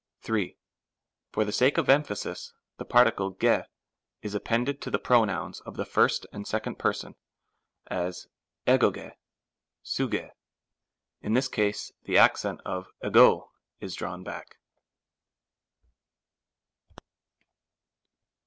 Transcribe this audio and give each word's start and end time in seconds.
3. 0.21 0.57
For 1.31 1.45
the 1.45 1.51
sake 1.51 1.77
of 1.77 1.87
emphasis 1.87 2.55
the 2.77 2.85
particle 2.85 3.35
yt 3.39 3.67
is 4.23 4.35
ap 4.35 4.45
pended 4.45 4.81
to 4.81 4.89
the 4.89 4.97
pronouns 4.97 5.59
of 5.59 5.77
the 5.77 5.83
1st 5.83 6.25
and 6.33 6.43
2d 6.43 6.79
person, 6.79 7.13
as 7.85 8.27
tycoyny 8.65 9.11
ovys; 9.99 10.31
in 11.21 11.33
this 11.35 11.47
case 11.47 11.91
the 12.05 12.17
accent 12.17 12.61
of 12.65 12.87
iyco 13.03 13.49
is 13.79 13.93
drawn 13.93 14.23
back. 14.23 14.57